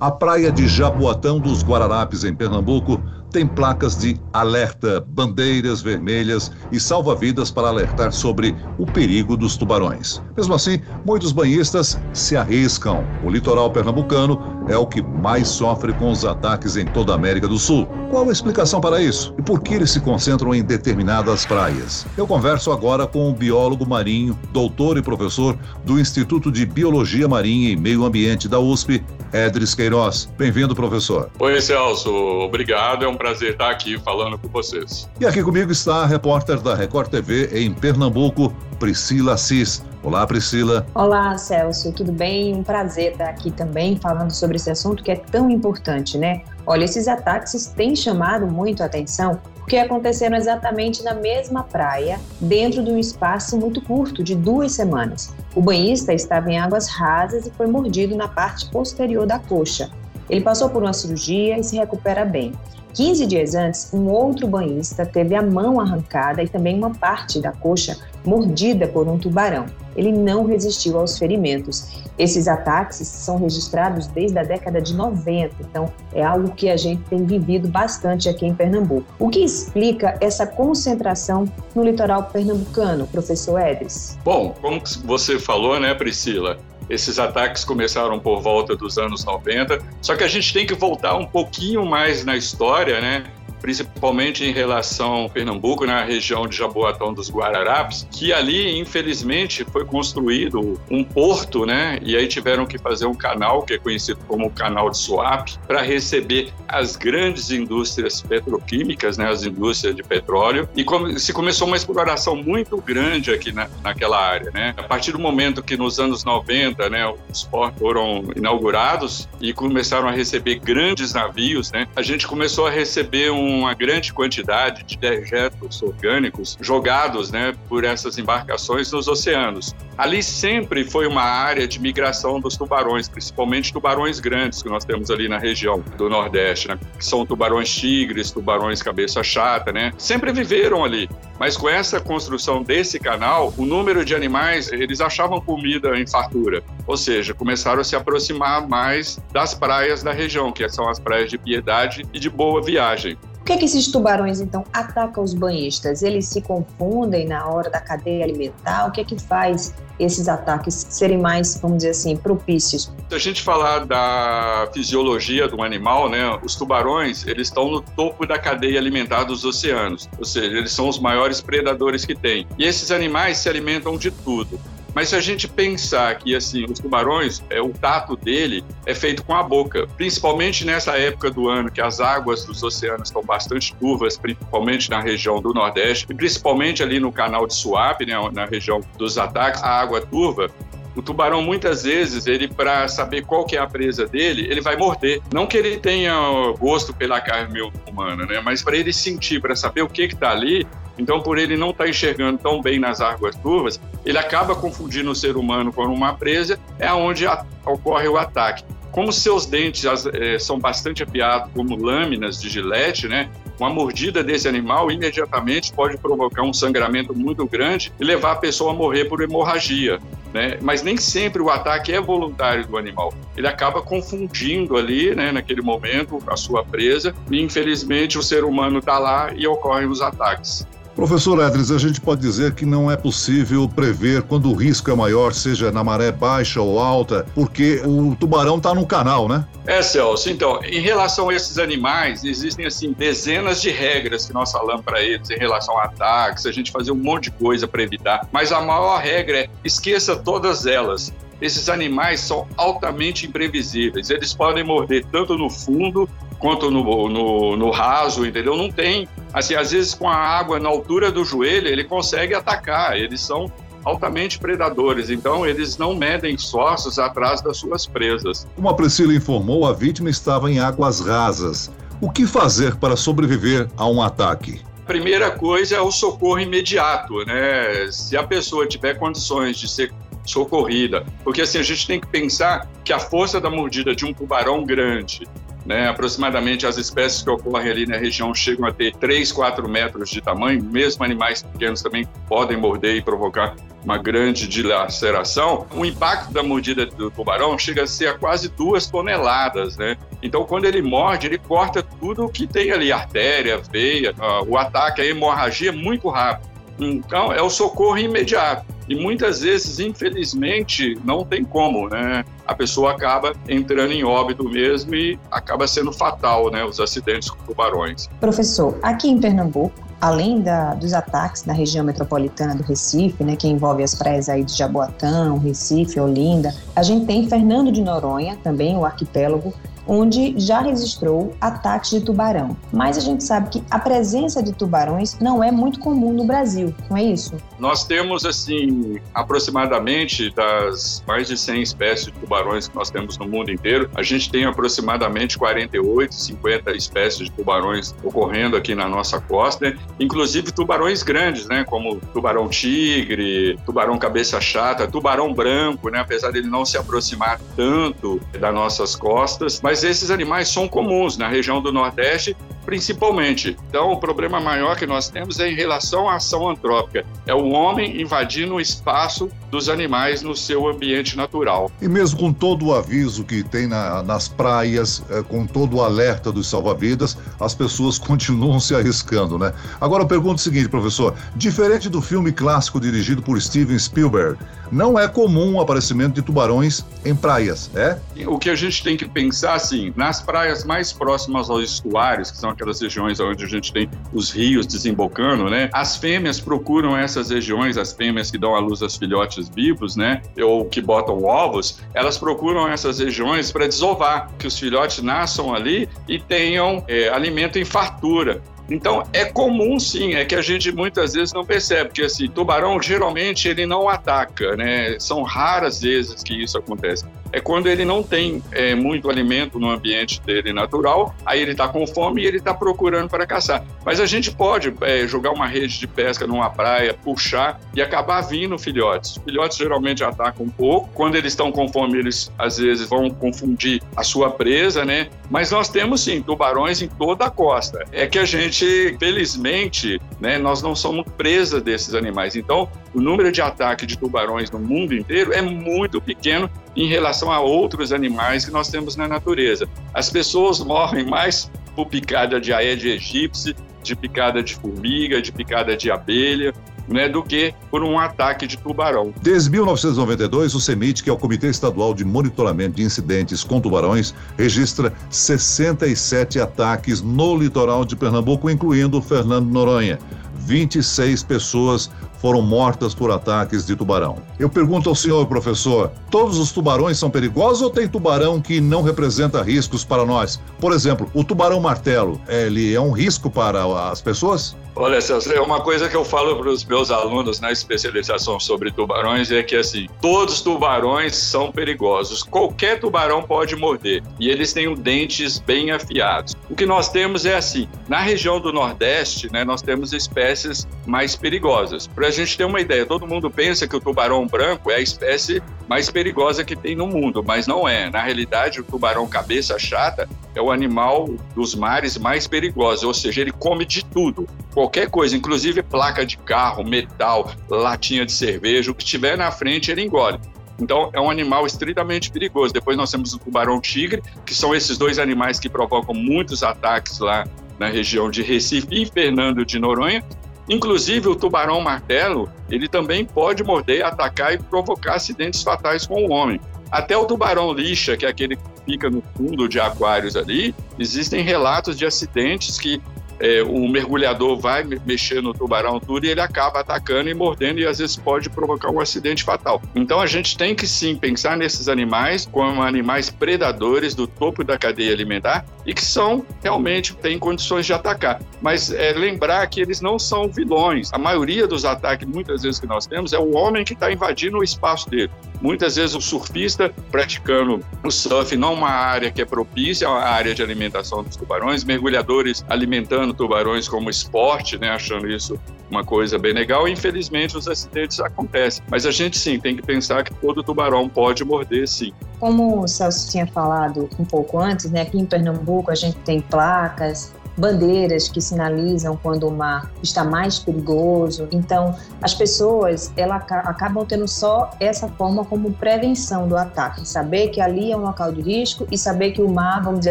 A 0.00 0.10
praia 0.10 0.50
de 0.50 0.66
Jaboatão 0.66 1.38
dos 1.38 1.62
Guararapes, 1.62 2.24
em 2.24 2.34
Pernambuco, 2.34 3.00
tem 3.32 3.46
placas 3.46 3.96
de 3.96 4.16
alerta, 4.32 5.04
bandeiras 5.08 5.80
vermelhas 5.80 6.52
e 6.70 6.78
salva-vidas 6.78 7.50
para 7.50 7.68
alertar 7.68 8.12
sobre 8.12 8.54
o 8.78 8.86
perigo 8.86 9.36
dos 9.36 9.56
tubarões. 9.56 10.22
Mesmo 10.36 10.54
assim, 10.54 10.80
muitos 11.04 11.32
banhistas 11.32 11.98
se 12.12 12.36
arriscam. 12.36 13.04
O 13.24 13.30
litoral 13.30 13.70
pernambucano 13.70 14.40
é 14.68 14.76
o 14.76 14.86
que 14.86 15.02
mais 15.02 15.48
sofre 15.48 15.92
com 15.94 16.10
os 16.10 16.24
ataques 16.24 16.76
em 16.76 16.84
toda 16.86 17.12
a 17.12 17.16
América 17.16 17.48
do 17.48 17.58
Sul. 17.58 17.86
Qual 18.10 18.28
a 18.28 18.32
explicação 18.32 18.80
para 18.80 19.00
isso? 19.00 19.34
E 19.38 19.42
por 19.42 19.62
que 19.62 19.74
eles 19.74 19.90
se 19.90 20.00
concentram 20.00 20.54
em 20.54 20.62
determinadas 20.62 21.46
praias? 21.46 22.06
Eu 22.16 22.26
converso 22.26 22.70
agora 22.70 23.06
com 23.06 23.30
o 23.30 23.32
biólogo 23.32 23.86
marinho, 23.86 24.38
doutor 24.52 24.98
e 24.98 25.02
professor 25.02 25.58
do 25.84 25.98
Instituto 25.98 26.52
de 26.52 26.66
Biologia 26.66 27.26
Marinha 27.26 27.70
e 27.70 27.76
Meio 27.76 28.04
Ambiente 28.04 28.48
da 28.48 28.60
USP, 28.60 29.02
Edris 29.32 29.74
Queiroz. 29.74 30.28
Bem-vindo, 30.36 30.74
professor. 30.74 31.30
Oi, 31.38 31.60
Celso. 31.60 32.12
Obrigado. 32.12 33.04
É 33.04 33.08
um 33.08 33.16
prazer 33.22 33.52
estar 33.52 33.70
aqui 33.70 33.96
falando 34.00 34.36
com 34.36 34.48
vocês. 34.48 35.08
E 35.20 35.24
aqui 35.24 35.44
comigo 35.44 35.70
está 35.70 35.98
a 35.98 36.06
repórter 36.06 36.60
da 36.60 36.74
Record 36.74 37.08
TV 37.08 37.50
em 37.52 37.72
Pernambuco, 37.72 38.52
Priscila 38.80 39.34
Assis. 39.34 39.80
Olá, 40.02 40.26
Priscila. 40.26 40.84
Olá, 40.92 41.38
Celso. 41.38 41.92
Tudo 41.92 42.10
bem? 42.10 42.52
Um 42.52 42.64
prazer 42.64 43.12
estar 43.12 43.28
aqui 43.28 43.52
também 43.52 43.96
falando 43.96 44.32
sobre 44.32 44.56
esse 44.56 44.68
assunto 44.68 45.04
que 45.04 45.12
é 45.12 45.14
tão 45.14 45.48
importante, 45.48 46.18
né? 46.18 46.42
Olha, 46.66 46.84
esses 46.84 47.06
ataques 47.06 47.66
têm 47.76 47.94
chamado 47.94 48.48
muito 48.48 48.82
a 48.82 48.86
atenção 48.86 49.40
porque 49.54 49.76
aconteceram 49.76 50.36
exatamente 50.36 51.04
na 51.04 51.14
mesma 51.14 51.62
praia, 51.62 52.18
dentro 52.40 52.82
de 52.82 52.90
um 52.90 52.98
espaço 52.98 53.56
muito 53.56 53.80
curto, 53.80 54.24
de 54.24 54.34
duas 54.34 54.72
semanas. 54.72 55.32
O 55.54 55.62
banhista 55.62 56.12
estava 56.12 56.50
em 56.50 56.58
águas 56.58 56.88
rasas 56.88 57.46
e 57.46 57.52
foi 57.52 57.68
mordido 57.68 58.16
na 58.16 58.26
parte 58.26 58.68
posterior 58.68 59.24
da 59.24 59.38
coxa. 59.38 59.88
Ele 60.28 60.40
passou 60.40 60.68
por 60.70 60.82
uma 60.82 60.92
cirurgia 60.92 61.58
e 61.58 61.62
se 61.62 61.76
recupera 61.76 62.24
bem. 62.24 62.52
15 62.94 63.26
dias 63.26 63.54
antes, 63.54 63.90
um 63.92 64.06
outro 64.10 64.46
banhista 64.46 65.06
teve 65.06 65.34
a 65.34 65.42
mão 65.42 65.80
arrancada 65.80 66.42
e 66.42 66.48
também 66.48 66.76
uma 66.76 66.90
parte 66.90 67.40
da 67.40 67.50
coxa 67.50 67.96
mordida 68.24 68.86
por 68.86 69.08
um 69.08 69.18
tubarão. 69.18 69.64
Ele 69.96 70.12
não 70.12 70.44
resistiu 70.44 70.98
aos 70.98 71.18
ferimentos. 71.18 72.02
Esses 72.18 72.46
ataques 72.46 72.98
são 72.98 73.38
registrados 73.38 74.06
desde 74.06 74.38
a 74.38 74.42
década 74.42 74.80
de 74.80 74.94
90, 74.94 75.54
então 75.60 75.90
é 76.12 76.22
algo 76.22 76.50
que 76.52 76.68
a 76.68 76.76
gente 76.76 77.02
tem 77.04 77.24
vivido 77.24 77.68
bastante 77.68 78.28
aqui 78.28 78.46
em 78.46 78.54
Pernambuco. 78.54 79.06
O 79.18 79.30
que 79.30 79.42
explica 79.42 80.16
essa 80.20 80.46
concentração 80.46 81.46
no 81.74 81.82
litoral 81.82 82.24
pernambucano, 82.24 83.06
professor 83.06 83.58
Edris? 83.60 84.18
Bom, 84.22 84.54
como 84.60 84.80
você 85.04 85.38
falou, 85.38 85.80
né, 85.80 85.94
Priscila? 85.94 86.58
Esses 86.92 87.18
ataques 87.18 87.64
começaram 87.64 88.20
por 88.20 88.42
volta 88.42 88.76
dos 88.76 88.98
anos 88.98 89.24
90, 89.24 89.78
só 90.02 90.14
que 90.14 90.24
a 90.24 90.28
gente 90.28 90.52
tem 90.52 90.66
que 90.66 90.74
voltar 90.74 91.16
um 91.16 91.24
pouquinho 91.24 91.86
mais 91.86 92.22
na 92.22 92.36
história, 92.36 93.00
né? 93.00 93.24
Principalmente 93.62 94.44
em 94.44 94.52
relação 94.52 95.12
ao 95.12 95.30
Pernambuco, 95.30 95.86
na 95.86 96.04
região 96.04 96.48
de 96.48 96.56
Jaboatão 96.56 97.14
dos 97.14 97.30
Guararapes, 97.30 98.06
que 98.10 98.32
ali, 98.32 98.78
infelizmente, 98.78 99.64
foi 99.64 99.84
construído 99.84 100.78
um 100.90 101.04
porto, 101.04 101.64
né? 101.64 101.98
E 102.02 102.16
aí 102.16 102.26
tiveram 102.26 102.66
que 102.66 102.76
fazer 102.76 103.06
um 103.06 103.14
canal, 103.14 103.62
que 103.62 103.74
é 103.74 103.78
conhecido 103.78 104.18
como 104.26 104.50
Canal 104.50 104.90
de 104.90 104.98
Suape, 104.98 105.58
para 105.66 105.80
receber 105.80 106.52
as 106.66 106.96
grandes 106.96 107.50
indústrias 107.50 108.20
petroquímicas, 108.20 109.16
né? 109.16 109.30
As 109.30 109.44
indústrias 109.44 109.94
de 109.94 110.02
petróleo. 110.02 110.68
E 110.76 110.84
se 111.18 111.32
começou 111.32 111.68
uma 111.68 111.76
exploração 111.76 112.34
muito 112.34 112.76
grande 112.78 113.30
aqui 113.30 113.52
na, 113.52 113.68
naquela 113.82 114.20
área, 114.20 114.50
né? 114.50 114.74
A 114.76 114.82
partir 114.82 115.12
do 115.12 115.18
momento 115.20 115.62
que 115.62 115.76
nos 115.76 116.00
anos 116.00 116.24
90, 116.24 116.90
né? 116.90 117.14
Os 117.30 117.44
portos 117.44 117.78
foram 117.78 118.24
inaugurados 118.34 119.28
e 119.40 119.52
começaram 119.52 120.08
a 120.08 120.10
receber 120.10 120.56
grandes 120.56 121.12
navios, 121.12 121.70
né? 121.70 121.86
A 121.94 122.02
gente 122.02 122.26
começou 122.26 122.66
a 122.66 122.70
receber 122.70 123.30
um 123.30 123.51
uma 123.58 123.74
grande 123.74 124.12
quantidade 124.12 124.82
de 124.84 124.96
dejetos 124.96 125.82
orgânicos 125.82 126.56
jogados 126.60 127.30
né, 127.30 127.54
por 127.68 127.84
essas 127.84 128.18
embarcações 128.18 128.90
nos 128.92 129.08
oceanos. 129.08 129.74
Ali 129.96 130.22
sempre 130.22 130.84
foi 130.84 131.06
uma 131.06 131.22
área 131.22 131.68
de 131.68 131.80
migração 131.80 132.40
dos 132.40 132.56
tubarões, 132.56 133.08
principalmente 133.08 133.72
tubarões 133.72 134.20
grandes 134.20 134.62
que 134.62 134.68
nós 134.68 134.84
temos 134.84 135.10
ali 135.10 135.28
na 135.28 135.38
região 135.38 135.82
do 135.96 136.08
Nordeste, 136.08 136.68
né, 136.68 136.78
que 136.98 137.04
são 137.04 137.26
tubarões 137.26 137.68
tigres, 137.68 138.30
tubarões 138.30 138.82
cabeça 138.82 139.22
chata, 139.22 139.72
né? 139.72 139.92
Sempre 139.98 140.32
viveram 140.32 140.84
ali. 140.84 141.08
Mas 141.38 141.56
com 141.56 141.68
essa 141.68 142.00
construção 142.00 142.62
desse 142.62 142.98
canal, 142.98 143.52
o 143.56 143.64
número 143.64 144.04
de 144.04 144.14
animais, 144.14 144.70
eles 144.70 145.00
achavam 145.00 145.40
comida 145.40 145.98
em 145.98 146.06
fartura. 146.06 146.62
Ou 146.86 146.96
seja, 146.96 147.34
começaram 147.34 147.80
a 147.80 147.84
se 147.84 147.96
aproximar 147.96 148.68
mais 148.68 149.20
das 149.32 149.54
praias 149.54 150.02
da 150.02 150.12
região, 150.12 150.52
que 150.52 150.68
são 150.68 150.88
as 150.88 150.98
praias 150.98 151.30
de 151.30 151.38
Piedade 151.38 152.06
e 152.12 152.20
de 152.20 152.30
Boa 152.30 152.62
Viagem. 152.62 153.18
Por 153.42 153.46
que, 153.46 153.56
que 153.56 153.64
esses 153.64 153.88
tubarões, 153.88 154.40
então, 154.40 154.64
atacam 154.72 155.24
os 155.24 155.34
banhistas? 155.34 156.04
Eles 156.04 156.28
se 156.28 156.40
confundem 156.40 157.26
na 157.26 157.44
hora 157.48 157.68
da 157.68 157.80
cadeia 157.80 158.22
alimentar? 158.22 158.86
O 158.86 158.92
que 158.92 159.00
é 159.00 159.04
que 159.04 159.18
faz 159.18 159.74
esses 159.98 160.28
ataques 160.28 160.86
serem 160.88 161.18
mais, 161.18 161.58
vamos 161.60 161.78
dizer 161.78 161.90
assim, 161.90 162.16
propícios? 162.16 162.92
Se 163.08 163.14
a 163.16 163.18
gente 163.18 163.42
falar 163.42 163.84
da 163.84 164.70
fisiologia 164.72 165.48
do 165.48 165.60
animal, 165.60 166.08
né, 166.08 166.38
os 166.44 166.54
tubarões, 166.54 167.26
eles 167.26 167.48
estão 167.48 167.68
no 167.68 167.80
topo 167.80 168.24
da 168.24 168.38
cadeia 168.38 168.78
alimentar 168.78 169.24
dos 169.24 169.44
oceanos, 169.44 170.08
ou 170.16 170.24
seja, 170.24 170.56
eles 170.56 170.70
são 170.70 170.88
os 170.88 171.00
maiores 171.00 171.40
predadores 171.40 172.04
que 172.04 172.14
tem. 172.14 172.46
E 172.56 172.64
esses 172.64 172.92
animais 172.92 173.38
se 173.38 173.48
alimentam 173.48 173.98
de 173.98 174.12
tudo. 174.12 174.60
Mas 174.94 175.08
se 175.08 175.16
a 175.16 175.20
gente 175.20 175.48
pensar 175.48 176.16
que 176.16 176.34
assim 176.34 176.64
os 176.64 176.78
tubarões, 176.78 177.42
é, 177.50 177.60
o 177.60 177.70
tato 177.70 178.16
dele 178.16 178.64
é 178.86 178.94
feito 178.94 179.24
com 179.24 179.34
a 179.34 179.42
boca, 179.42 179.86
principalmente 179.96 180.64
nessa 180.64 180.98
época 180.98 181.30
do 181.30 181.48
ano 181.48 181.70
que 181.70 181.80
as 181.80 182.00
águas 182.00 182.44
dos 182.44 182.62
oceanos 182.62 183.08
estão 183.08 183.22
bastante 183.22 183.74
turvas, 183.76 184.16
principalmente 184.16 184.90
na 184.90 185.00
região 185.00 185.40
do 185.40 185.52
Nordeste 185.54 186.06
e 186.10 186.14
principalmente 186.14 186.82
ali 186.82 187.00
no 187.00 187.10
canal 187.10 187.46
de 187.46 187.54
Suape, 187.54 188.04
né, 188.06 188.14
na 188.32 188.44
região 188.44 188.80
dos 188.98 189.16
ataques, 189.18 189.62
a 189.62 189.68
água 189.68 190.00
turva, 190.00 190.50
o 190.94 191.00
tubarão, 191.00 191.40
muitas 191.40 191.84
vezes, 191.84 192.26
ele 192.26 192.46
para 192.46 192.86
saber 192.86 193.24
qual 193.24 193.46
que 193.46 193.56
é 193.56 193.60
a 193.60 193.66
presa 193.66 194.06
dele, 194.06 194.46
ele 194.50 194.60
vai 194.60 194.76
morder. 194.76 195.22
Não 195.32 195.46
que 195.46 195.56
ele 195.56 195.78
tenha 195.78 196.14
gosto 196.58 196.92
pela 196.92 197.18
carne 197.20 197.60
humana, 197.88 198.26
né? 198.26 198.42
Mas 198.44 198.62
para 198.62 198.76
ele 198.76 198.92
sentir, 198.92 199.40
para 199.40 199.56
saber 199.56 199.80
o 199.80 199.88
que 199.88 200.02
está 200.02 200.30
ali, 200.30 200.66
então, 200.98 201.20
por 201.20 201.38
ele 201.38 201.56
não 201.56 201.70
estar 201.70 201.84
tá 201.84 201.90
enxergando 201.90 202.38
tão 202.38 202.60
bem 202.60 202.78
nas 202.78 203.00
águas 203.00 203.34
turvas, 203.36 203.80
ele 204.04 204.18
acaba 204.18 204.54
confundindo 204.54 205.10
o 205.10 205.14
ser 205.14 205.36
humano 205.36 205.72
com 205.72 205.84
uma 205.84 206.14
presa, 206.14 206.58
é 206.78 206.92
onde 206.92 207.24
ocorre 207.64 208.08
o 208.08 208.16
ataque. 208.16 208.64
Como 208.90 209.10
seus 209.10 209.46
dentes 209.46 209.84
é, 210.12 210.38
são 210.38 210.58
bastante 210.58 211.02
afiados, 211.02 211.50
como 211.54 211.76
lâminas 211.76 212.40
de 212.40 212.50
gilete, 212.50 213.08
né? 213.08 213.30
Uma 213.58 213.70
mordida 213.70 214.22
desse 214.22 214.48
animal 214.48 214.90
imediatamente 214.90 215.72
pode 215.72 215.96
provocar 215.96 216.42
um 216.42 216.52
sangramento 216.52 217.14
muito 217.14 217.46
grande 217.46 217.92
e 217.98 218.04
levar 218.04 218.32
a 218.32 218.36
pessoa 218.36 218.72
a 218.72 218.74
morrer 218.74 219.06
por 219.06 219.22
hemorragia. 219.22 219.98
Né? 220.32 220.58
Mas 220.60 220.82
nem 220.82 220.96
sempre 220.96 221.40
o 221.40 221.48
ataque 221.48 221.92
é 221.92 222.00
voluntário 222.00 222.66
do 222.66 222.76
animal. 222.76 223.14
Ele 223.36 223.46
acaba 223.46 223.80
confundindo 223.80 224.76
ali, 224.76 225.14
né, 225.14 225.30
naquele 225.30 225.62
momento, 225.62 226.18
a 226.26 226.36
sua 226.36 226.64
presa 226.64 227.14
e 227.30 227.40
infelizmente 227.40 228.18
o 228.18 228.22
ser 228.22 228.42
humano 228.42 228.78
está 228.78 228.98
lá 228.98 229.30
e 229.34 229.46
ocorrem 229.46 229.86
os 229.86 230.00
ataques. 230.00 230.66
Professor 230.94 231.40
Edris, 231.40 231.70
a 231.70 231.78
gente 231.78 232.00
pode 232.00 232.20
dizer 232.20 232.54
que 232.54 232.66
não 232.66 232.90
é 232.90 232.96
possível 232.96 233.68
prever 233.68 234.22
quando 234.22 234.50
o 234.50 234.54
risco 234.54 234.90
é 234.90 234.94
maior, 234.94 235.32
seja 235.32 235.72
na 235.72 235.82
maré 235.82 236.12
baixa 236.12 236.60
ou 236.60 236.78
alta, 236.78 237.26
porque 237.34 237.80
o 237.84 238.14
tubarão 238.14 238.58
está 238.58 238.74
no 238.74 238.86
canal, 238.86 239.26
né? 239.26 239.46
É, 239.66 239.80
Celso. 239.80 240.28
Então, 240.28 240.62
em 240.62 240.80
relação 240.80 241.30
a 241.30 241.34
esses 241.34 241.58
animais, 241.58 242.24
existem 242.24 242.66
assim 242.66 242.92
dezenas 242.92 243.62
de 243.62 243.70
regras 243.70 244.26
que 244.26 244.34
nós 244.34 244.52
falamos 244.52 244.84
para 244.84 245.02
eles 245.02 245.30
em 245.30 245.38
relação 245.38 245.78
a 245.78 245.84
ataques, 245.84 246.44
a 246.44 246.52
gente 246.52 246.70
fazer 246.70 246.92
um 246.92 246.96
monte 246.96 247.24
de 247.24 247.32
coisa 247.32 247.66
para 247.66 247.82
evitar. 247.82 248.28
Mas 248.30 248.52
a 248.52 248.60
maior 248.60 249.00
regra 249.00 249.38
é 249.38 249.48
esqueça 249.64 250.14
todas 250.14 250.66
elas 250.66 251.12
esses 251.42 251.68
animais 251.68 252.20
são 252.20 252.46
altamente 252.56 253.26
imprevisíveis. 253.26 254.08
Eles 254.10 254.32
podem 254.32 254.62
morder 254.62 255.04
tanto 255.10 255.36
no 255.36 255.50
fundo 255.50 256.08
quanto 256.38 256.70
no, 256.70 257.08
no, 257.08 257.56
no, 257.56 257.70
raso, 257.70 258.24
entendeu? 258.24 258.56
Não 258.56 258.70
tem. 258.70 259.08
Assim, 259.32 259.54
às 259.54 259.70
vezes 259.70 259.94
com 259.94 260.08
a 260.08 260.14
água 260.14 260.60
na 260.60 260.68
altura 260.68 261.10
do 261.10 261.24
joelho, 261.24 261.68
ele 261.68 261.84
consegue 261.84 262.34
atacar. 262.34 262.96
Eles 262.96 263.20
são 263.20 263.50
altamente 263.84 264.38
predadores, 264.38 265.10
então 265.10 265.46
eles 265.46 265.76
não 265.76 265.94
medem 265.94 266.34
esforços 266.34 266.98
atrás 266.98 267.40
das 267.40 267.56
suas 267.56 267.86
presas. 267.86 268.46
Como 268.54 268.68
a 268.68 268.74
Priscila 268.74 269.14
informou, 269.14 269.66
a 269.66 269.72
vítima 269.72 270.10
estava 270.10 270.50
em 270.50 270.58
águas 270.58 271.00
rasas. 271.00 271.70
O 272.00 272.10
que 272.10 272.26
fazer 272.26 272.76
para 272.76 272.96
sobreviver 272.96 273.68
a 273.76 273.88
um 273.88 274.02
ataque? 274.02 274.60
Primeira 274.86 275.30
coisa 275.30 275.76
é 275.76 275.80
o 275.80 275.90
socorro 275.90 276.40
imediato, 276.40 277.24
né? 277.24 277.90
Se 277.90 278.16
a 278.16 278.24
pessoa 278.24 278.66
tiver 278.66 278.94
condições 278.94 279.56
de 279.56 279.68
ser 279.68 279.92
socorrida, 280.24 281.04
porque 281.24 281.42
assim 281.42 281.58
a 281.58 281.62
gente 281.62 281.86
tem 281.86 282.00
que 282.00 282.06
pensar 282.06 282.68
que 282.84 282.92
a 282.92 282.98
força 282.98 283.40
da 283.40 283.50
mordida 283.50 283.94
de 283.94 284.04
um 284.04 284.12
tubarão 284.12 284.64
grande 284.64 285.26
né? 285.64 285.88
Aproximadamente 285.88 286.66
as 286.66 286.76
espécies 286.76 287.22
que 287.22 287.30
ocorrem 287.30 287.70
ali 287.70 287.86
na 287.86 287.96
região 287.96 288.34
chegam 288.34 288.66
a 288.66 288.72
ter 288.72 288.94
3, 288.96 289.30
4 289.30 289.68
metros 289.68 290.10
de 290.10 290.20
tamanho, 290.20 290.62
mesmo 290.62 291.04
animais 291.04 291.42
pequenos 291.42 291.82
também 291.82 292.06
podem 292.28 292.56
morder 292.56 292.96
e 292.96 293.02
provocar 293.02 293.54
uma 293.84 293.98
grande 293.98 294.46
dilaceração. 294.46 295.66
O 295.74 295.84
impacto 295.84 296.32
da 296.32 296.42
mordida 296.42 296.86
do 296.86 297.10
tubarão 297.10 297.58
chega 297.58 297.82
a 297.82 297.86
ser 297.86 298.08
a 298.08 298.14
quase 298.18 298.48
duas 298.48 298.86
toneladas, 298.86 299.76
né? 299.76 299.96
Então, 300.22 300.44
quando 300.44 300.64
ele 300.64 300.80
morde, 300.82 301.26
ele 301.26 301.38
corta 301.38 301.82
tudo 301.82 302.28
que 302.28 302.46
tem 302.46 302.70
ali, 302.70 302.92
artéria, 302.92 303.58
veia, 303.58 304.12
uh, 304.12 304.48
o 304.48 304.56
ataque, 304.56 305.00
a 305.00 305.04
hemorragia 305.04 305.70
é 305.70 305.72
muito 305.72 306.08
rápido. 306.08 306.50
Então, 306.78 307.32
é 307.32 307.42
o 307.42 307.50
socorro 307.50 307.98
imediato. 307.98 308.71
E 308.88 308.94
muitas 308.94 309.40
vezes, 309.40 309.78
infelizmente, 309.78 310.98
não 311.04 311.24
tem 311.24 311.44
como, 311.44 311.88
né? 311.88 312.24
A 312.46 312.54
pessoa 312.54 312.92
acaba 312.92 313.32
entrando 313.48 313.92
em 313.92 314.04
óbito 314.04 314.48
mesmo 314.48 314.94
e 314.94 315.18
acaba 315.30 315.66
sendo 315.66 315.92
fatal, 315.92 316.50
né? 316.50 316.64
Os 316.64 316.80
acidentes 316.80 317.30
com 317.30 317.42
tubarões. 317.44 318.08
Professor, 318.20 318.78
aqui 318.82 319.08
em 319.08 319.20
Pernambuco, 319.20 319.72
além 320.02 320.40
da, 320.40 320.74
dos 320.74 320.92
ataques 320.92 321.44
na 321.44 321.52
região 321.52 321.84
metropolitana 321.84 322.56
do 322.56 322.64
Recife, 322.64 323.22
né, 323.22 323.36
que 323.36 323.46
envolve 323.46 323.84
as 323.84 323.94
praias 323.94 324.28
aí 324.28 324.42
de 324.42 324.52
Jaboatão, 324.52 325.38
Recife, 325.38 326.00
Olinda, 326.00 326.52
a 326.74 326.82
gente 326.82 327.06
tem 327.06 327.28
Fernando 327.28 327.70
de 327.70 327.80
Noronha, 327.80 328.36
também 328.42 328.76
o 328.76 328.84
arquipélago, 328.84 329.54
onde 329.86 330.34
já 330.38 330.60
registrou 330.60 331.34
ataques 331.40 331.90
de 331.90 332.00
tubarão. 332.00 332.56
Mas 332.72 332.96
a 332.96 333.00
gente 333.00 333.24
sabe 333.24 333.48
que 333.50 333.64
a 333.70 333.78
presença 333.78 334.42
de 334.42 334.52
tubarões 334.52 335.18
não 335.20 335.42
é 335.42 335.50
muito 335.50 335.78
comum 335.80 336.12
no 336.12 336.24
Brasil, 336.24 336.74
não 336.88 336.96
é 336.96 337.02
isso? 337.02 337.34
Nós 337.58 337.84
temos, 337.84 338.24
assim, 338.24 338.98
aproximadamente 339.14 340.30
das 340.34 341.02
mais 341.06 341.28
de 341.28 341.36
100 341.36 341.62
espécies 341.62 342.06
de 342.06 342.12
tubarões 342.12 342.68
que 342.68 342.74
nós 342.74 342.90
temos 342.90 343.18
no 343.18 343.26
mundo 343.26 343.50
inteiro, 343.50 343.90
a 343.94 344.02
gente 344.02 344.30
tem 344.30 344.44
aproximadamente 344.44 345.38
48, 345.38 346.14
50 346.14 346.72
espécies 346.72 347.24
de 347.26 347.30
tubarões 347.30 347.94
ocorrendo 348.02 348.56
aqui 348.56 348.74
na 348.74 348.88
nossa 348.88 349.20
costa, 349.20 349.76
inclusive 349.98 350.52
tubarões 350.52 351.02
grandes, 351.02 351.46
né, 351.46 351.64
como 351.64 351.96
tubarão 352.12 352.48
tigre, 352.48 353.58
tubarão 353.64 353.98
cabeça 353.98 354.40
chata, 354.40 354.86
tubarão 354.86 355.32
branco, 355.32 355.88
né, 355.88 356.00
apesar 356.00 356.30
dele 356.30 356.48
não 356.48 356.64
se 356.64 356.76
aproximar 356.76 357.40
tanto 357.56 358.20
das 358.38 358.54
nossas 358.54 358.96
costas, 358.96 359.60
mas 359.62 359.71
mas 359.72 359.84
esses 359.84 360.10
animais 360.10 360.48
são 360.48 360.68
comuns 360.68 361.16
na 361.16 361.26
região 361.28 361.62
do 361.62 361.72
Nordeste, 361.72 362.36
principalmente. 362.64 363.56
Então, 363.68 363.92
o 363.92 363.96
problema 363.96 364.40
maior 364.40 364.76
que 364.76 364.86
nós 364.86 365.08
temos 365.08 365.38
é 365.40 365.50
em 365.50 365.54
relação 365.54 366.08
à 366.08 366.16
ação 366.16 366.48
antrópica. 366.48 367.04
É 367.26 367.34
o 367.34 367.50
homem 367.50 368.00
invadindo 368.00 368.54
o 368.54 368.60
espaço 368.60 369.30
dos 369.50 369.68
animais 369.68 370.22
no 370.22 370.34
seu 370.34 370.66
ambiente 370.66 371.16
natural. 371.16 371.70
E 371.80 371.88
mesmo 371.88 372.18
com 372.18 372.32
todo 372.32 372.66
o 372.66 372.74
aviso 372.74 373.24
que 373.24 373.42
tem 373.42 373.66
na, 373.66 374.02
nas 374.02 374.26
praias, 374.26 375.02
é, 375.10 375.22
com 375.22 375.46
todo 375.46 375.76
o 375.76 375.82
alerta 375.82 376.32
dos 376.32 376.48
salva-vidas, 376.48 377.18
as 377.38 377.54
pessoas 377.54 377.98
continuam 378.00 378.58
se 378.58 378.74
arriscando, 378.74 379.38
né? 379.38 379.52
Agora 379.80 380.04
eu 380.04 380.06
pergunto 380.06 380.36
o 380.36 380.38
seguinte, 380.38 380.68
professor: 380.68 381.14
diferente 381.36 381.88
do 381.88 382.00
filme 382.00 382.32
clássico 382.32 382.80
dirigido 382.80 383.22
por 383.22 383.40
Steven 383.40 383.78
Spielberg, 383.78 384.38
não 384.72 384.98
é 384.98 385.06
comum 385.06 385.56
o 385.56 385.60
aparecimento 385.60 386.14
de 386.14 386.22
tubarões 386.22 386.82
em 387.04 387.14
praias, 387.14 387.70
é? 387.74 387.98
O 388.26 388.38
que 388.38 388.48
a 388.48 388.54
gente 388.54 388.82
tem 388.82 388.96
que 388.96 389.06
pensar 389.06 389.54
assim, 389.54 389.92
nas 389.94 390.22
praias 390.22 390.64
mais 390.64 390.92
próximas 390.94 391.50
aos 391.50 391.62
estuários, 391.62 392.30
que 392.30 392.38
são 392.38 392.48
aquelas 392.52 392.80
regiões 392.80 393.20
onde 393.20 393.44
a 393.44 393.48
gente 393.48 393.72
tem 393.72 393.88
os 394.12 394.30
rios 394.30 394.66
desembocando, 394.66 395.48
né? 395.48 395.70
As 395.72 395.96
fêmeas 395.96 396.40
procuram 396.40 396.96
essas 396.96 397.30
regiões, 397.30 397.76
as 397.76 397.92
fêmeas 397.92 398.30
que 398.30 398.38
dão 398.38 398.54
à 398.54 398.60
luz 398.60 398.82
aos 398.82 398.96
filhotes 398.96 399.48
vivos, 399.48 399.96
né? 399.96 400.22
Ou 400.40 400.64
que 400.64 400.80
botam 400.80 401.24
ovos, 401.24 401.80
elas 401.94 402.16
procuram 402.18 402.68
essas 402.68 402.98
regiões 402.98 403.50
para 403.50 403.66
desovar, 403.66 404.30
que 404.38 404.46
os 404.46 404.58
filhotes 404.58 405.02
nasçam 405.02 405.54
ali 405.54 405.88
e 406.08 406.18
tenham 406.18 406.84
é, 406.88 407.08
alimento 407.08 407.58
em 407.58 407.64
fartura. 407.64 408.42
Então, 408.70 409.02
é 409.12 409.24
comum 409.24 409.78
sim, 409.78 410.14
é 410.14 410.24
que 410.24 410.34
a 410.34 410.40
gente 410.40 410.72
muitas 410.72 411.14
vezes 411.14 411.32
não 411.34 411.44
percebe, 411.44 411.86
porque 411.86 412.02
assim, 412.02 412.28
tubarão 412.28 412.80
geralmente 412.80 413.48
ele 413.48 413.66
não 413.66 413.88
ataca, 413.88 414.56
né? 414.56 414.98
São 414.98 415.22
raras 415.22 415.80
vezes 415.80 416.22
que 416.22 416.34
isso 416.42 416.56
acontece 416.56 417.04
é 417.32 417.40
quando 417.40 417.66
ele 417.66 417.84
não 417.84 418.02
tem 418.02 418.42
é, 418.52 418.74
muito 418.74 419.08
alimento 419.10 419.58
no 419.58 419.70
ambiente 419.70 420.20
dele 420.20 420.52
natural, 420.52 421.14
aí 421.24 421.40
ele 421.40 421.52
está 421.52 421.66
com 421.66 421.86
fome 421.86 422.22
e 422.22 422.26
ele 422.26 422.36
está 422.36 422.52
procurando 422.52 423.08
para 423.08 423.26
caçar. 423.26 423.64
Mas 423.84 423.98
a 423.98 424.06
gente 424.06 424.30
pode 424.30 424.72
é, 424.82 425.06
jogar 425.06 425.30
uma 425.30 425.46
rede 425.46 425.78
de 425.78 425.86
pesca 425.86 426.26
numa 426.26 426.50
praia, 426.50 426.94
puxar 426.94 427.58
e 427.74 427.80
acabar 427.80 428.20
vindo 428.20 428.58
filhotes. 428.58 429.18
Filhotes 429.24 429.56
geralmente 429.56 430.04
atacam 430.04 430.46
um 430.46 430.50
pouco, 430.50 430.90
quando 430.94 431.16
eles 431.16 431.32
estão 431.32 431.50
com 431.50 431.68
fome, 431.68 431.98
eles 431.98 432.30
às 432.38 432.58
vezes 432.58 432.88
vão 432.88 433.08
confundir 433.10 433.82
a 433.96 434.02
sua 434.02 434.30
presa, 434.30 434.84
né? 434.84 435.08
Mas 435.30 435.50
nós 435.50 435.68
temos 435.68 436.02
sim 436.02 436.22
tubarões 436.22 436.82
em 436.82 436.88
toda 436.88 437.26
a 437.26 437.30
costa. 437.30 437.84
É 437.92 438.06
que 438.06 438.18
a 438.18 438.24
gente, 438.24 438.96
felizmente, 438.98 440.00
né, 440.20 440.38
nós 440.38 440.62
não 440.62 440.74
somos 440.74 441.06
presa 441.16 441.60
desses 441.60 441.94
animais. 441.94 442.36
Então, 442.36 442.68
o 442.94 443.00
número 443.00 443.32
de 443.32 443.40
ataques 443.40 443.86
de 443.86 443.96
tubarões 443.96 444.50
no 444.50 444.58
mundo 444.58 444.94
inteiro 444.94 445.32
é 445.32 445.40
muito 445.40 446.00
pequeno 446.00 446.50
em 446.76 446.86
relação 446.86 447.30
a 447.30 447.40
outros 447.40 447.92
animais 447.92 448.44
que 448.44 448.50
nós 448.50 448.68
temos 448.68 448.96
na 448.96 449.06
natureza. 449.06 449.68
As 449.92 450.10
pessoas 450.10 450.60
morrem 450.60 451.04
mais 451.04 451.50
por 451.74 451.86
picada 451.86 452.40
de 452.40 452.52
aedes 452.52 452.92
aegypti, 452.92 453.54
de 453.82 453.96
picada 453.96 454.42
de 454.42 454.54
formiga, 454.54 455.20
de 455.20 455.32
picada 455.32 455.76
de 455.76 455.90
abelha, 455.90 456.54
né, 456.88 457.08
do 457.08 457.22
que 457.22 457.54
por 457.70 457.82
um 457.82 457.98
ataque 457.98 458.46
de 458.46 458.56
tubarão. 458.56 459.12
Desde 459.22 459.50
1992, 459.50 460.54
o 460.54 460.60
CEMIT, 460.60 461.02
que 461.02 461.10
é 461.10 461.12
o 461.12 461.16
Comitê 461.16 461.48
Estadual 461.48 461.94
de 461.94 462.04
Monitoramento 462.04 462.76
de 462.76 462.82
Incidentes 462.82 463.44
com 463.44 463.60
Tubarões, 463.60 464.14
registra 464.36 464.92
67 465.10 466.40
ataques 466.40 467.00
no 467.00 467.36
litoral 467.36 467.84
de 467.84 467.96
Pernambuco, 467.96 468.50
incluindo 468.50 469.00
Fernando 469.00 469.48
Noronha. 469.48 469.98
26 470.34 471.22
pessoas 471.22 471.90
foram 472.22 472.40
mortas 472.40 472.94
por 472.94 473.10
ataques 473.10 473.66
de 473.66 473.74
tubarão. 473.74 474.16
Eu 474.38 474.48
pergunto 474.48 474.88
ao 474.88 474.94
senhor, 474.94 475.26
professor: 475.26 475.90
todos 476.08 476.38
os 476.38 476.52
tubarões 476.52 476.96
são 476.96 477.10
perigosos 477.10 477.62
ou 477.62 477.68
tem 477.68 477.88
tubarão 477.88 478.40
que 478.40 478.60
não 478.60 478.82
representa 478.82 479.42
riscos 479.42 479.84
para 479.84 480.06
nós? 480.06 480.40
Por 480.60 480.72
exemplo, 480.72 481.10
o 481.12 481.24
tubarão 481.24 481.60
martelo, 481.60 482.20
ele 482.28 482.72
é 482.72 482.80
um 482.80 482.92
risco 482.92 483.28
para 483.28 483.90
as 483.90 484.00
pessoas? 484.00 484.54
Olha, 484.74 485.02
Celso, 485.02 485.30
é 485.30 485.40
uma 485.40 485.60
coisa 485.60 485.86
que 485.86 485.94
eu 485.94 486.02
falo 486.02 486.34
para 486.36 486.48
os 486.48 486.64
meus 486.64 486.90
alunos 486.90 487.40
na 487.40 487.52
especialização 487.52 488.40
sobre 488.40 488.70
tubarões 488.70 489.30
é 489.30 489.42
que 489.42 489.54
assim, 489.54 489.86
todos 490.00 490.36
os 490.36 490.40
tubarões 490.40 491.14
são 491.14 491.52
perigosos. 491.52 492.22
Qualquer 492.22 492.80
tubarão 492.80 493.22
pode 493.22 493.54
morder 493.54 494.02
e 494.18 494.30
eles 494.30 494.54
têm 494.54 494.74
dentes 494.74 495.38
bem 495.38 495.70
afiados. 495.70 496.34
O 496.48 496.54
que 496.54 496.64
nós 496.64 496.88
temos 496.88 497.26
é 497.26 497.36
assim, 497.36 497.68
na 497.86 498.00
região 498.00 498.40
do 498.40 498.50
Nordeste, 498.50 499.30
né, 499.30 499.44
nós 499.44 499.60
temos 499.60 499.92
espécies 499.92 500.66
mais 500.86 501.14
perigosas. 501.14 501.88
A 501.94 502.10
gente 502.12 502.36
ter 502.36 502.44
uma 502.44 502.60
ideia, 502.60 502.86
todo 502.86 503.06
mundo 503.06 503.30
pensa 503.30 503.66
que 503.66 503.74
o 503.74 503.80
tubarão 503.80 504.26
branco 504.26 504.70
é 504.70 504.76
a 504.76 504.80
espécie 504.80 505.42
mais 505.68 505.90
perigosa 505.90 506.44
que 506.44 506.54
tem 506.54 506.76
no 506.76 506.86
mundo, 506.86 507.22
mas 507.26 507.46
não 507.46 507.68
é. 507.68 507.90
Na 507.90 508.02
realidade, 508.02 508.60
o 508.60 508.64
tubarão 508.64 509.08
cabeça 509.08 509.58
chata 509.58 510.08
é 510.34 510.40
o 510.40 510.50
animal 510.50 511.08
dos 511.34 511.54
mares 511.54 511.98
mais 511.98 512.26
perigoso, 512.26 512.86
ou 512.86 512.94
seja, 512.94 513.20
ele 513.20 513.32
come 513.32 513.64
de 513.64 513.84
tudo 513.84 514.28
qualquer 514.52 514.88
coisa, 514.88 515.16
inclusive 515.16 515.62
placa 515.62 516.04
de 516.04 516.16
carro, 516.18 516.64
metal, 516.64 517.30
latinha 517.48 518.04
de 518.04 518.12
cerveja, 518.12 518.70
o 518.70 518.74
que 518.74 518.84
tiver 518.84 519.16
na 519.16 519.30
frente 519.30 519.70
ele 519.70 519.82
engole. 519.82 520.18
Então, 520.60 520.90
é 520.92 521.00
um 521.00 521.10
animal 521.10 521.46
extremamente 521.46 522.10
perigoso. 522.10 522.52
Depois 522.52 522.76
nós 522.76 522.90
temos 522.90 523.12
o 523.14 523.18
tubarão-tigre, 523.18 524.02
que 524.24 524.34
são 524.34 524.54
esses 524.54 524.78
dois 524.78 524.98
animais 524.98 525.40
que 525.40 525.48
provocam 525.48 525.94
muitos 525.94 526.42
ataques 526.42 527.00
lá 527.00 527.26
na 527.58 527.68
região 527.68 528.10
de 528.10 528.22
Recife 528.22 528.82
e 528.82 528.86
Fernando 528.86 529.44
de 529.44 529.58
Noronha. 529.58 530.04
Inclusive, 530.48 531.08
o 531.08 531.16
tubarão-martelo, 531.16 532.30
ele 532.50 532.68
também 532.68 533.04
pode 533.04 533.44
morder, 533.44 533.84
atacar 533.84 534.34
e 534.34 534.38
provocar 534.38 534.94
acidentes 534.94 535.42
fatais 535.42 535.86
com 535.86 536.04
o 536.04 536.10
homem. 536.10 536.40
Até 536.70 536.96
o 536.96 537.04
tubarão-lixa, 537.04 537.96
que 537.96 538.06
é 538.06 538.08
aquele 538.08 538.36
que 538.36 538.42
fica 538.64 538.90
no 538.90 539.02
fundo 539.14 539.48
de 539.48 539.60
aquários 539.60 540.16
ali, 540.16 540.54
existem 540.78 541.22
relatos 541.22 541.76
de 541.76 541.84
acidentes 541.84 542.58
que 542.58 542.80
é, 543.22 543.40
o 543.42 543.68
mergulhador 543.68 544.36
vai 544.36 544.64
mexer 544.84 545.22
no 545.22 545.32
tubarão 545.32 545.78
tudo 545.78 546.04
e 546.04 546.08
ele 546.08 546.20
acaba 546.20 546.58
atacando 546.58 547.08
e 547.08 547.14
mordendo 547.14 547.60
e 547.60 547.66
às 547.66 547.78
vezes 547.78 547.96
pode 547.96 548.28
provocar 548.28 548.68
um 548.70 548.80
acidente 548.80 549.22
fatal. 549.22 549.62
Então 549.76 550.00
a 550.00 550.06
gente 550.06 550.36
tem 550.36 550.56
que 550.56 550.66
sim 550.66 550.96
pensar 550.96 551.36
nesses 551.36 551.68
animais 551.68 552.26
como 552.26 552.62
animais 552.62 553.10
predadores 553.10 553.94
do 553.94 554.08
topo 554.08 554.42
da 554.42 554.58
cadeia 554.58 554.92
alimentar 554.92 555.44
e 555.66 555.72
que 555.74 555.84
são 555.84 556.24
realmente 556.42 556.94
têm 556.96 557.18
condições 557.18 557.66
de 557.66 557.72
atacar. 557.72 558.20
Mas 558.40 558.72
é, 558.72 558.92
lembrar 558.92 559.46
que 559.46 559.60
eles 559.60 559.80
não 559.80 559.98
são 559.98 560.28
vilões. 560.28 560.90
A 560.92 560.98
maioria 560.98 561.46
dos 561.46 561.64
ataques, 561.64 562.06
muitas 562.06 562.42
vezes 562.42 562.58
que 562.58 562.66
nós 562.66 562.86
temos, 562.86 563.12
é 563.12 563.18
o 563.18 563.36
homem 563.36 563.64
que 563.64 563.74
está 563.74 563.92
invadindo 563.92 564.38
o 564.38 564.44
espaço 564.44 564.88
dele. 564.90 565.10
Muitas 565.40 565.76
vezes 565.76 565.94
o 565.94 566.00
surfista 566.00 566.72
praticando 566.90 567.60
o 567.82 567.90
surf 567.90 568.36
não 568.36 568.54
uma 568.54 568.70
área 568.70 569.10
que 569.10 569.20
é 569.20 569.24
propícia 569.24 569.88
à 569.88 570.10
área 570.10 570.34
de 570.34 570.42
alimentação 570.42 571.02
dos 571.02 571.16
tubarões, 571.16 571.64
mergulhadores 571.64 572.44
alimentando 572.48 573.12
tubarões 573.12 573.68
como 573.68 573.90
esporte, 573.90 574.56
né, 574.58 574.70
achando 574.70 575.08
isso 575.08 575.38
uma 575.70 575.82
coisa 575.82 576.18
bem 576.18 576.32
legal. 576.32 576.68
Infelizmente, 576.68 577.36
os 577.36 577.48
acidentes 577.48 577.98
acontecem. 577.98 578.62
Mas 578.70 578.86
a 578.86 578.90
gente 578.90 579.18
sim 579.18 579.40
tem 579.40 579.56
que 579.56 579.62
pensar 579.62 580.04
que 580.04 580.14
todo 580.14 580.42
tubarão 580.42 580.88
pode 580.88 581.24
morder, 581.24 581.66
sim. 581.66 581.92
Como 582.22 582.62
o 582.62 582.68
Celso 582.68 583.10
tinha 583.10 583.26
falado 583.26 583.90
um 583.98 584.04
pouco 584.04 584.38
antes, 584.38 584.70
né, 584.70 584.82
aqui 584.82 584.96
em 584.96 585.04
Pernambuco 585.04 585.72
a 585.72 585.74
gente 585.74 585.96
tem 586.04 586.20
placas, 586.20 587.12
bandeiras 587.36 588.06
que 588.06 588.20
sinalizam 588.20 588.96
quando 588.96 589.26
o 589.26 589.30
mar 589.32 589.68
está 589.82 590.04
mais 590.04 590.38
perigoso. 590.38 591.26
Então, 591.32 591.74
as 592.00 592.14
pessoas 592.14 592.92
ela, 592.96 593.16
acabam 593.16 593.84
tendo 593.84 594.06
só 594.06 594.52
essa 594.60 594.86
forma 594.86 595.24
como 595.24 595.52
prevenção 595.54 596.28
do 596.28 596.36
ataque, 596.36 596.86
saber 596.86 597.30
que 597.30 597.40
ali 597.40 597.72
é 597.72 597.76
um 597.76 597.80
local 597.80 598.12
de 598.12 598.22
risco 598.22 598.68
e 598.70 598.78
saber 598.78 599.10
que 599.10 599.20
o 599.20 599.28
mar, 599.28 599.60
vamos 599.60 599.80
dizer 599.80 599.90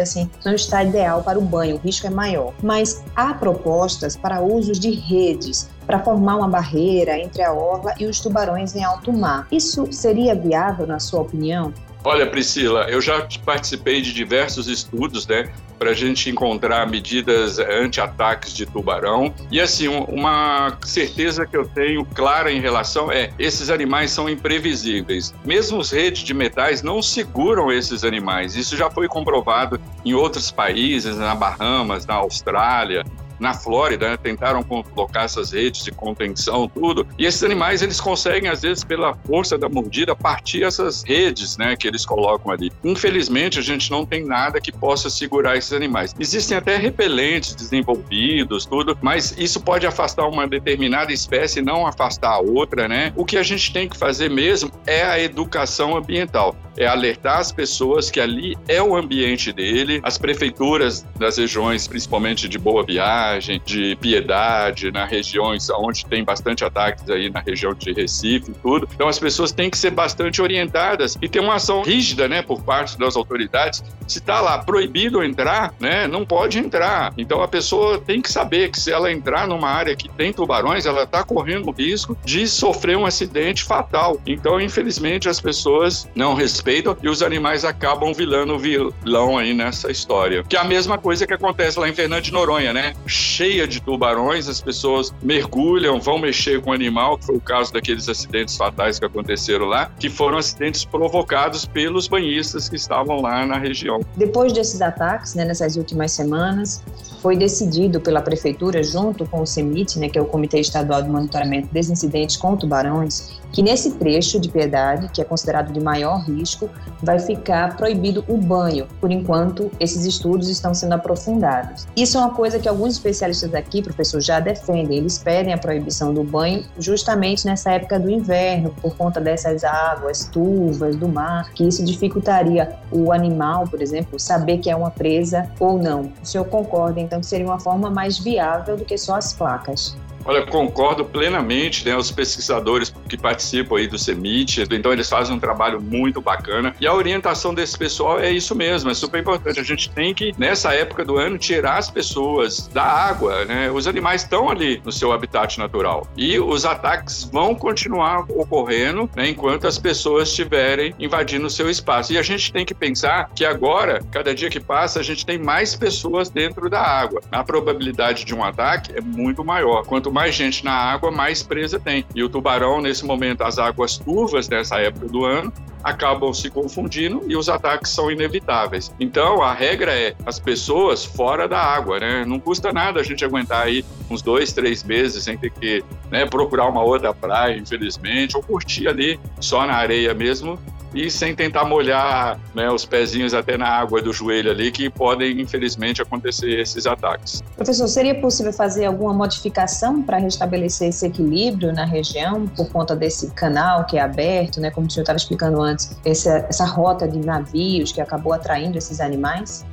assim, 0.00 0.30
não 0.42 0.54
está 0.54 0.82
ideal 0.82 1.22
para 1.22 1.38
o 1.38 1.42
banho, 1.42 1.76
o 1.76 1.80
risco 1.80 2.06
é 2.06 2.10
maior. 2.10 2.54
Mas 2.62 3.04
há 3.14 3.34
propostas 3.34 4.16
para 4.16 4.40
usos 4.40 4.80
de 4.80 4.90
redes 4.90 5.68
para 5.86 5.98
formar 5.98 6.36
uma 6.36 6.48
barreira 6.48 7.18
entre 7.18 7.42
a 7.42 7.52
orla 7.52 7.92
e 8.00 8.06
os 8.06 8.20
tubarões 8.20 8.74
em 8.74 8.82
alto 8.82 9.12
mar. 9.12 9.46
Isso 9.52 9.86
seria 9.92 10.34
viável, 10.34 10.86
na 10.86 10.98
sua 10.98 11.20
opinião? 11.20 11.74
Olha, 12.04 12.26
Priscila, 12.26 12.86
eu 12.88 13.00
já 13.00 13.26
participei 13.44 14.00
de 14.02 14.12
diversos 14.12 14.66
estudos, 14.66 15.26
né, 15.26 15.52
para 15.78 15.90
a 15.90 15.94
gente 15.94 16.30
encontrar 16.30 16.88
medidas 16.88 17.58
anti-ataques 17.58 18.52
de 18.52 18.66
tubarão. 18.66 19.32
E 19.50 19.60
assim, 19.60 19.88
uma 19.88 20.76
certeza 20.84 21.46
que 21.46 21.56
eu 21.56 21.66
tenho 21.66 22.04
clara 22.04 22.52
em 22.52 22.60
relação 22.60 23.10
é: 23.10 23.30
esses 23.38 23.70
animais 23.70 24.10
são 24.10 24.28
imprevisíveis. 24.28 25.34
Mesmo 25.44 25.78
os 25.78 25.90
redes 25.90 26.22
de 26.22 26.34
metais 26.34 26.82
não 26.82 27.02
seguram 27.02 27.70
esses 27.70 28.04
animais. 28.04 28.54
Isso 28.54 28.76
já 28.76 28.90
foi 28.90 29.08
comprovado 29.08 29.80
em 30.04 30.14
outros 30.14 30.50
países, 30.50 31.16
na 31.16 31.34
Bahamas, 31.34 32.06
na 32.06 32.14
Austrália 32.14 33.04
na 33.42 33.52
Flórida, 33.52 34.08
né, 34.10 34.16
tentaram 34.16 34.62
colocar 34.62 35.24
essas 35.24 35.50
redes 35.50 35.84
de 35.84 35.90
contenção, 35.90 36.68
tudo. 36.68 37.06
E 37.18 37.26
esses 37.26 37.42
animais, 37.42 37.82
eles 37.82 38.00
conseguem, 38.00 38.48
às 38.48 38.62
vezes, 38.62 38.84
pela 38.84 39.14
força 39.26 39.58
da 39.58 39.68
mordida, 39.68 40.14
partir 40.14 40.62
essas 40.62 41.02
redes, 41.02 41.56
né, 41.56 41.74
que 41.76 41.88
eles 41.88 42.06
colocam 42.06 42.52
ali. 42.52 42.70
Infelizmente, 42.84 43.58
a 43.58 43.62
gente 43.62 43.90
não 43.90 44.06
tem 44.06 44.24
nada 44.24 44.60
que 44.60 44.70
possa 44.70 45.10
segurar 45.10 45.56
esses 45.56 45.72
animais. 45.72 46.14
Existem 46.18 46.56
até 46.56 46.76
repelentes 46.76 47.54
desenvolvidos, 47.56 48.64
tudo, 48.64 48.96
mas 49.02 49.34
isso 49.36 49.60
pode 49.60 49.86
afastar 49.86 50.26
uma 50.28 50.46
determinada 50.46 51.12
espécie 51.12 51.58
e 51.58 51.62
não 51.62 51.84
afastar 51.84 52.30
a 52.30 52.38
outra, 52.38 52.86
né? 52.86 53.12
O 53.16 53.24
que 53.24 53.36
a 53.36 53.42
gente 53.42 53.72
tem 53.72 53.88
que 53.88 53.98
fazer 53.98 54.30
mesmo 54.30 54.70
é 54.86 55.02
a 55.02 55.18
educação 55.18 55.96
ambiental 55.96 56.56
é 56.76 56.86
alertar 56.86 57.38
as 57.38 57.52
pessoas 57.52 58.10
que 58.10 58.20
ali 58.20 58.56
é 58.68 58.82
o 58.82 58.96
ambiente 58.96 59.52
dele, 59.52 60.00
as 60.02 60.18
prefeituras 60.18 61.04
das 61.18 61.36
regiões, 61.36 61.86
principalmente 61.86 62.48
de 62.48 62.58
Boa 62.58 62.84
Viagem, 62.84 63.31
de 63.64 63.96
Piedade, 63.96 64.90
nas 64.90 65.10
regiões 65.10 65.68
onde 65.70 66.04
tem 66.06 66.24
bastante 66.24 66.64
ataques 66.64 67.08
aí 67.08 67.30
na 67.30 67.40
região 67.40 67.74
de 67.74 67.92
Recife 67.92 68.50
e 68.50 68.54
tudo. 68.54 68.88
Então 68.94 69.08
as 69.08 69.18
pessoas 69.18 69.52
têm 69.52 69.70
que 69.70 69.78
ser 69.78 69.90
bastante 69.90 70.40
orientadas 70.40 71.16
e 71.20 71.28
ter 71.28 71.40
uma 71.40 71.54
ação 71.54 71.82
rígida, 71.82 72.28
né, 72.28 72.42
por 72.42 72.62
parte 72.62 72.98
das 72.98 73.16
autoridades. 73.16 73.82
Se 74.06 74.18
está 74.18 74.40
lá 74.40 74.58
proibido 74.58 75.22
entrar, 75.22 75.74
né, 75.80 76.06
não 76.06 76.24
pode 76.24 76.58
entrar. 76.58 77.12
Então 77.16 77.42
a 77.42 77.48
pessoa 77.48 77.98
tem 77.98 78.20
que 78.20 78.30
saber 78.30 78.70
que 78.70 78.80
se 78.80 78.90
ela 78.90 79.10
entrar 79.12 79.46
numa 79.46 79.68
área 79.68 79.94
que 79.96 80.08
tem 80.08 80.32
tubarões, 80.32 80.86
ela 80.86 81.04
está 81.04 81.22
correndo 81.22 81.68
o 81.68 81.72
risco 81.72 82.16
de 82.24 82.46
sofrer 82.46 82.96
um 82.96 83.06
acidente 83.06 83.64
fatal. 83.64 84.20
Então, 84.26 84.60
infelizmente, 84.60 85.28
as 85.28 85.40
pessoas 85.40 86.08
não 86.14 86.34
respeitam 86.34 86.96
e 87.02 87.08
os 87.08 87.22
animais 87.22 87.64
acabam 87.64 88.12
vilando 88.12 88.54
o 88.54 88.58
vilão 88.58 89.38
aí 89.38 89.54
nessa 89.54 89.90
história. 89.90 90.42
Que 90.44 90.56
é 90.56 90.60
a 90.60 90.64
mesma 90.64 90.98
coisa 90.98 91.26
que 91.26 91.32
acontece 91.32 91.78
lá 91.78 91.88
em 91.88 91.94
Fernando 91.94 92.22
de 92.22 92.32
Noronha, 92.32 92.72
né? 92.72 92.94
Cheia 93.14 93.68
de 93.68 93.78
tubarões, 93.82 94.48
as 94.48 94.62
pessoas 94.62 95.12
mergulham, 95.22 96.00
vão 96.00 96.18
mexer 96.18 96.62
com 96.62 96.70
o 96.70 96.72
animal, 96.72 97.18
que 97.18 97.26
foi 97.26 97.36
o 97.36 97.40
caso 97.42 97.70
daqueles 97.70 98.08
acidentes 98.08 98.56
fatais 98.56 98.98
que 98.98 99.04
aconteceram 99.04 99.66
lá, 99.66 99.90
que 99.98 100.08
foram 100.08 100.38
acidentes 100.38 100.82
provocados 100.86 101.66
pelos 101.66 102.08
banhistas 102.08 102.70
que 102.70 102.76
estavam 102.76 103.20
lá 103.20 103.44
na 103.44 103.58
região. 103.58 104.00
Depois 104.16 104.54
desses 104.54 104.80
ataques, 104.80 105.34
né, 105.34 105.44
nessas 105.44 105.76
últimas 105.76 106.10
semanas, 106.12 106.82
foi 107.20 107.36
decidido 107.36 108.00
pela 108.00 108.22
prefeitura, 108.22 108.82
junto 108.82 109.26
com 109.26 109.42
o 109.42 109.46
CEMIT, 109.46 109.98
né, 109.98 110.08
que 110.08 110.18
é 110.18 110.22
o 110.22 110.24
Comitê 110.24 110.60
Estadual 110.60 111.02
de 111.02 111.10
Monitoramento 111.10 111.68
dos 111.72 111.90
Incidentes 111.90 112.38
com 112.38 112.56
Tubarões, 112.56 113.40
que 113.52 113.62
nesse 113.62 113.92
trecho 113.92 114.40
de 114.40 114.48
Piedade, 114.48 115.08
que 115.12 115.20
é 115.20 115.24
considerado 115.24 115.72
de 115.72 115.80
maior 115.80 116.24
risco, 116.24 116.70
vai 117.02 117.18
ficar 117.18 117.76
proibido 117.76 118.24
o 118.26 118.38
banho. 118.38 118.88
Por 119.00 119.12
enquanto, 119.12 119.70
esses 119.78 120.04
estudos 120.04 120.48
estão 120.48 120.72
sendo 120.72 120.94
aprofundados. 120.94 121.86
Isso 121.94 122.16
é 122.16 122.20
uma 122.20 122.30
coisa 122.30 122.58
que 122.58 122.68
alguns 122.68 122.98
especialistas 123.02 123.52
aqui, 123.54 123.82
professor, 123.82 124.20
já 124.20 124.38
defendem. 124.38 124.98
Eles 124.98 125.18
pedem 125.18 125.52
a 125.52 125.58
proibição 125.58 126.14
do 126.14 126.22
banho 126.22 126.64
justamente 126.78 127.44
nessa 127.44 127.72
época 127.72 127.98
do 127.98 128.08
inverno, 128.08 128.74
por 128.80 128.96
conta 128.96 129.20
dessas 129.20 129.64
águas 129.64 130.26
turvas 130.26 130.96
do 130.96 131.08
mar, 131.08 131.50
que 131.52 131.66
isso 131.66 131.84
dificultaria 131.84 132.76
o 132.90 133.12
animal, 133.12 133.66
por 133.66 133.82
exemplo, 133.82 134.18
saber 134.18 134.58
que 134.58 134.70
é 134.70 134.76
uma 134.76 134.90
presa 134.90 135.50
ou 135.58 135.78
não. 135.78 136.12
O 136.22 136.26
senhor 136.26 136.44
concorda, 136.44 137.00
então, 137.00 137.20
que 137.20 137.26
seria 137.26 137.46
uma 137.46 137.58
forma 137.58 137.90
mais 137.90 138.18
viável 138.18 138.76
do 138.76 138.84
que 138.84 138.96
só 138.96 139.16
as 139.16 139.32
placas? 139.32 139.96
Olha, 140.24 140.46
concordo 140.46 141.04
plenamente, 141.04 141.84
né? 141.84 141.96
Os 141.96 142.10
pesquisadores 142.10 142.94
que 143.08 143.16
participam 143.16 143.76
aí 143.76 143.86
do 143.86 143.98
CEMIT, 143.98 144.62
então 144.70 144.92
eles 144.92 145.08
fazem 145.08 145.34
um 145.34 145.38
trabalho 145.38 145.80
muito 145.80 146.20
bacana. 146.20 146.74
E 146.80 146.86
a 146.86 146.94
orientação 146.94 147.54
desse 147.54 147.76
pessoal 147.76 148.20
é 148.20 148.30
isso 148.30 148.54
mesmo, 148.54 148.90
é 148.90 148.94
super 148.94 149.20
importante. 149.20 149.58
A 149.58 149.64
gente 149.64 149.90
tem 149.90 150.14
que, 150.14 150.32
nessa 150.38 150.74
época 150.74 151.04
do 151.04 151.16
ano, 151.16 151.38
tirar 151.38 151.78
as 151.78 151.90
pessoas 151.90 152.68
da 152.68 152.84
água, 152.84 153.44
né? 153.44 153.70
Os 153.70 153.86
animais 153.86 154.22
estão 154.22 154.48
ali 154.48 154.80
no 154.84 154.92
seu 154.92 155.12
habitat 155.12 155.58
natural. 155.58 156.06
E 156.16 156.38
os 156.38 156.64
ataques 156.64 157.24
vão 157.24 157.54
continuar 157.54 158.24
ocorrendo 158.28 159.08
né, 159.16 159.28
enquanto 159.28 159.66
as 159.66 159.78
pessoas 159.78 160.28
estiverem 160.28 160.94
invadindo 160.98 161.46
o 161.46 161.50
seu 161.50 161.68
espaço. 161.68 162.12
E 162.12 162.18
a 162.18 162.22
gente 162.22 162.52
tem 162.52 162.64
que 162.64 162.74
pensar 162.74 163.30
que 163.34 163.44
agora, 163.44 164.00
cada 164.10 164.34
dia 164.34 164.50
que 164.50 164.60
passa, 164.60 165.00
a 165.00 165.02
gente 165.02 165.26
tem 165.26 165.38
mais 165.38 165.74
pessoas 165.74 166.30
dentro 166.30 166.68
da 166.68 166.80
água. 166.80 167.20
A 167.30 167.42
probabilidade 167.42 168.24
de 168.24 168.34
um 168.34 168.44
ataque 168.44 168.92
é 168.94 169.00
muito 169.00 169.44
maior. 169.44 169.84
Quanto 169.84 170.11
mais 170.12 170.34
gente 170.34 170.64
na 170.64 170.72
água, 170.72 171.10
mais 171.10 171.42
presa 171.42 171.80
tem. 171.80 172.04
E 172.14 172.22
o 172.22 172.28
tubarão, 172.28 172.80
nesse 172.80 173.04
momento, 173.04 173.42
as 173.42 173.58
águas 173.58 173.96
turvas 173.96 174.46
dessa 174.46 174.78
época 174.78 175.08
do 175.08 175.24
ano, 175.24 175.52
acabam 175.82 176.32
se 176.32 176.48
confundindo 176.48 177.22
e 177.26 177.36
os 177.36 177.48
ataques 177.48 177.90
são 177.90 178.10
inevitáveis. 178.10 178.94
Então, 179.00 179.42
a 179.42 179.52
regra 179.52 179.92
é 179.92 180.14
as 180.24 180.38
pessoas 180.38 181.04
fora 181.04 181.48
da 181.48 181.58
água, 181.58 181.98
né? 181.98 182.24
Não 182.24 182.38
custa 182.38 182.72
nada 182.72 183.00
a 183.00 183.02
gente 183.02 183.24
aguentar 183.24 183.66
aí 183.66 183.84
uns 184.08 184.22
dois, 184.22 184.52
três 184.52 184.84
meses 184.84 185.24
sem 185.24 185.36
ter 185.36 185.50
que 185.50 185.82
né, 186.10 186.26
procurar 186.26 186.68
uma 186.68 186.82
outra 186.82 187.12
praia, 187.12 187.56
infelizmente, 187.56 188.36
ou 188.36 188.42
curtir 188.42 188.86
ali 188.86 189.18
só 189.40 189.66
na 189.66 189.74
areia 189.74 190.14
mesmo 190.14 190.58
e 190.94 191.10
sem 191.10 191.34
tentar 191.34 191.64
molhar 191.64 192.38
né, 192.54 192.70
os 192.70 192.84
pezinhos 192.84 193.34
até 193.34 193.56
na 193.56 193.68
água 193.68 194.00
do 194.02 194.12
joelho 194.12 194.50
ali, 194.50 194.70
que 194.70 194.90
podem, 194.90 195.40
infelizmente, 195.40 196.02
acontecer 196.02 196.60
esses 196.60 196.86
ataques. 196.86 197.42
Professor, 197.56 197.88
seria 197.88 198.14
possível 198.14 198.52
fazer 198.52 198.84
alguma 198.84 199.12
modificação 199.12 200.02
para 200.02 200.18
restabelecer 200.18 200.88
esse 200.88 201.06
equilíbrio 201.06 201.72
na 201.72 201.84
região 201.84 202.46
por 202.46 202.68
conta 202.70 202.94
desse 202.94 203.30
canal 203.32 203.84
que 203.84 203.96
é 203.96 204.00
aberto, 204.00 204.60
né, 204.60 204.70
como 204.70 204.86
o 204.86 204.90
senhor 204.90 205.02
estava 205.02 205.16
explicando 205.16 205.60
antes, 205.60 205.96
essa, 206.04 206.46
essa 206.48 206.64
rota 206.64 207.08
de 207.08 207.18
navios 207.18 207.92
que 207.92 208.00
acabou 208.00 208.32
atraindo 208.32 208.76
esses 208.78 209.00
animais? 209.00 209.64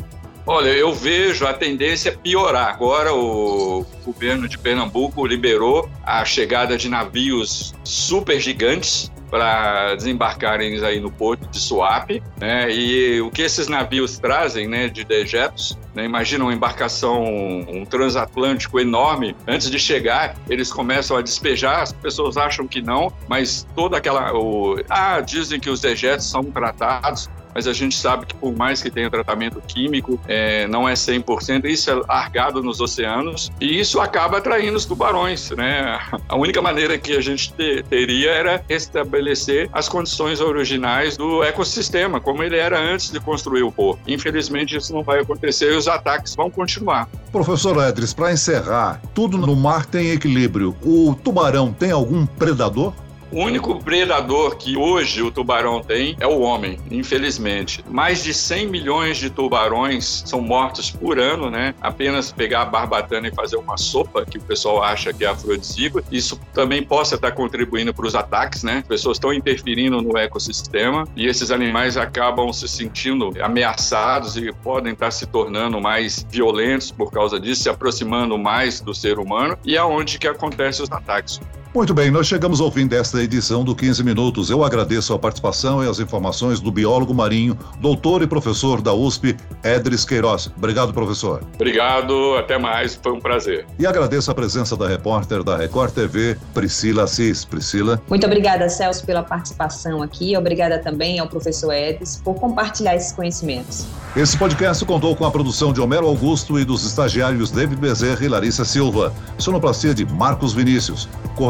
Olha, 0.46 0.70
eu 0.70 0.92
vejo 0.94 1.46
a 1.46 1.54
tendência 1.54 2.12
piorar. 2.12 2.70
Agora 2.70 3.14
o 3.14 3.86
governo 4.04 4.48
de 4.48 4.58
Pernambuco 4.58 5.24
liberou 5.26 5.88
a 6.04 6.26
chegada 6.26 6.76
de 6.76 6.90
navios 6.90 7.76
super 7.84 8.40
gigantes 8.40 9.12
para 9.30 9.96
desembarcarem 9.96 10.84
aí 10.84 11.00
no 11.00 11.12
porto 11.12 11.48
de 11.48 11.60
Suape, 11.60 12.22
né? 12.38 12.72
E 12.72 13.22
o 13.22 13.30
que 13.30 13.42
esses 13.42 13.68
navios 13.68 14.18
trazem, 14.18 14.68
né, 14.68 14.88
de 14.88 15.04
dejetos, 15.04 15.78
né? 15.94 16.06
Imagina 16.06 16.44
uma 16.44 16.54
embarcação, 16.54 17.24
um 17.24 17.86
transatlântico 17.86 18.80
enorme, 18.80 19.36
antes 19.48 19.70
de 19.70 19.80
chegar, 19.80 20.36
eles 20.50 20.72
começam 20.72 21.18
a 21.18 21.22
despejar, 21.22 21.82
as 21.82 21.94
pessoas 21.94 22.38
acham 22.38 22.68
que 22.68 22.82
não, 22.82 23.12
mas 23.28 23.68
toda 23.76 23.98
aquela 23.98 24.34
o, 24.34 24.78
ah, 24.90 25.22
dizem 25.22 25.60
que 25.60 25.70
os 25.70 25.82
dejetos 25.82 26.26
são 26.26 26.44
tratados 26.44 27.30
mas 27.60 27.68
a 27.68 27.74
gente 27.74 27.98
sabe 27.98 28.26
que 28.26 28.36
por 28.36 28.56
mais 28.56 28.82
que 28.82 28.90
tenha 28.90 29.10
tratamento 29.10 29.62
químico, 29.68 30.18
é, 30.30 30.66
não 30.70 30.88
é 30.88 30.94
100%, 30.94 31.66
isso 31.66 31.92
é 31.92 31.96
largado 31.96 32.64
nos 32.64 32.80
oceanos 32.80 33.52
e 33.60 33.78
isso 33.78 34.00
acaba 34.00 34.38
atraindo 34.38 34.78
os 34.78 34.86
tubarões, 34.86 35.52
né? 35.52 36.00
A 36.30 36.38
única 36.38 36.62
maneira 36.62 36.98
que 36.98 37.18
a 37.18 37.20
gente 37.20 37.52
te, 37.52 37.84
teria 37.84 38.32
era 38.32 38.64
restabelecer 38.70 39.70
as 39.74 39.90
condições 39.90 40.40
originais 40.40 41.18
do 41.18 41.44
ecossistema, 41.44 42.22
como 42.22 42.42
ele 42.44 42.56
era 42.56 42.80
antes 42.80 43.12
de 43.12 43.20
construir 43.20 43.64
o 43.64 43.72
porto. 43.74 44.00
Infelizmente 44.08 44.78
isso 44.78 44.94
não 44.94 45.04
vai 45.04 45.20
acontecer 45.20 45.74
e 45.74 45.76
os 45.76 45.90
ataques 45.90 46.36
vão 46.36 46.50
continuar. 46.50 47.10
Professor 47.34 47.76
Edris, 47.90 48.14
para 48.14 48.32
encerrar, 48.32 49.02
tudo 49.14 49.38
no 49.38 49.54
mar 49.54 49.86
tem 49.86 50.12
equilíbrio. 50.12 50.74
O 50.82 51.14
tubarão 51.14 51.74
tem 51.74 51.92
algum 51.92 52.26
predador? 52.26 52.94
O 53.32 53.44
único 53.44 53.78
predador 53.84 54.56
que 54.56 54.76
hoje 54.76 55.22
o 55.22 55.30
tubarão 55.30 55.82
tem 55.82 56.18
é 56.20 56.26
o 56.26 56.40
homem, 56.40 56.80
infelizmente. 56.90 57.86
Mais 57.88 58.24
de 58.24 58.34
100 58.34 58.68
milhões 58.68 59.18
de 59.18 59.30
tubarões 59.30 60.24
são 60.26 60.42
mortos 60.42 60.90
por 60.90 61.20
ano, 61.20 61.50
né? 61.50 61.76
Apenas 61.80 62.32
pegar 62.32 62.64
a 62.64 62.66
barbatana 62.66 63.28
e 63.28 63.32
fazer 63.32 63.58
uma 63.58 63.78
sopa, 63.78 64.26
que 64.26 64.40
o 64.40 64.42
pessoal 64.42 64.82
acha 64.82 65.14
que 65.14 65.24
é 65.24 65.28
afrodisíaco, 65.28 66.02
isso 66.12 66.40
também 66.56 66.82
possa 66.82 67.16
estar 67.16 67.32
contribuindo 67.32 67.94
para 67.94 68.08
os 68.08 68.16
ataques, 68.16 68.64
né? 68.64 68.80
As 68.80 68.88
pessoas 68.88 69.18
estão 69.18 69.32
interferindo 69.32 70.02
no 70.02 70.18
ecossistema 70.18 71.08
e 71.16 71.28
esses 71.28 71.52
animais 71.52 71.98
acabam 71.98 72.52
se 72.52 72.68
sentindo 72.68 73.32
ameaçados 73.42 74.38
e 74.38 74.52
podem 74.64 74.94
estar 74.94 75.12
se 75.12 75.28
tornando 75.28 75.80
mais 75.80 76.26
violentos 76.32 76.90
por 76.90 77.12
causa 77.12 77.40
disso, 77.40 77.62
se 77.62 77.70
aproximando 77.70 78.40
mais 78.40 78.82
do 78.82 78.94
ser 78.94 79.20
humano 79.20 79.56
e 79.64 79.78
aonde 79.78 80.18
que 80.18 80.28
acontecem 80.28 80.84
os 80.84 80.92
ataques. 80.92 81.40
Muito 81.72 81.94
bem, 81.94 82.10
nós 82.10 82.26
chegamos 82.26 82.60
ao 82.60 82.72
fim 82.72 82.88
desta 82.88 83.22
edição 83.22 83.64
do 83.64 83.76
15 83.76 84.04
Minutos. 84.04 84.50
Eu 84.50 84.64
agradeço 84.64 85.14
a 85.14 85.20
participação 85.20 85.84
e 85.84 85.88
as 85.88 86.00
informações 86.00 86.60
do 86.60 86.72
biólogo 86.72 87.14
marinho, 87.14 87.56
doutor 87.80 88.24
e 88.24 88.28
professor 88.28 88.82
da 88.82 88.92
USP, 88.92 89.38
Edris 89.64 90.04
Queiroz. 90.04 90.52
Obrigado, 90.58 90.92
professor. 90.92 91.44
Obrigado, 91.54 92.36
até 92.38 92.58
mais, 92.58 92.96
foi 92.96 93.12
um 93.12 93.20
prazer. 93.20 93.68
E 93.78 93.86
agradeço 93.86 94.32
a 94.32 94.34
presença 94.34 94.76
da 94.76 94.88
repórter 94.88 95.44
da 95.44 95.58
Record 95.58 95.94
TV, 95.94 96.36
Priscila 96.56 97.04
Assis. 97.04 97.46
Priscila. 97.46 98.02
Muito 98.10 98.26
obrigada, 98.26 98.68
Celso, 98.68 99.06
pela 99.06 99.22
participação 99.22 100.02
aqui. 100.02 100.36
Obrigada 100.36 100.80
também 100.80 101.20
ao 101.20 101.28
professor 101.28 101.72
Edris 101.72 102.20
por 102.26 102.34
compartilhar 102.34 102.96
esses 102.96 103.12
conhecimentos. 103.12 103.86
Esse 104.18 104.36
podcast 104.36 104.84
contou 104.86 105.16
com 105.16 105.24
a 105.24 105.30
produção 105.30 105.72
de 105.72 105.80
Homero 105.80 106.08
Augusto 106.08 106.60
e 106.60 106.66
dos 106.66 106.84
estagiários 106.84 107.52
David 107.52 107.80
Bezerra 107.80 108.26
e 108.26 108.28
Larissa 108.28 108.66
Silva. 108.66 109.14
Sonoplastia 109.38 109.94
de 109.94 110.04
Marcos 110.04 110.52
Vinícius. 110.52 111.08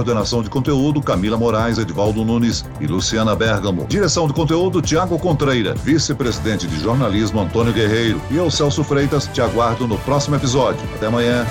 Coordenação 0.10 0.42
de 0.42 0.50
conteúdo 0.50 1.04
Camila 1.04 1.38
Moraes, 1.38 1.78
Edvaldo 1.78 2.26
Nunes 2.26 2.66
e 2.80 2.88
Luciana 2.88 3.36
Bergamo. 3.36 3.86
Direção 3.88 4.26
de 4.26 4.34
conteúdo 4.34 4.82
Tiago 4.82 5.20
Contreira. 5.20 5.76
Vice-presidente 5.76 6.66
de 6.66 6.80
jornalismo 6.80 7.40
Antônio 7.40 7.72
Guerreiro. 7.72 8.20
E 8.32 8.36
eu, 8.36 8.50
Celso 8.50 8.84
Freitas, 8.84 9.28
te 9.28 9.40
aguardo 9.40 9.88
no 9.88 10.00
próximo 10.00 10.36
episódio. 10.36 10.82
Até 10.96 11.06
amanhã. 11.06 11.46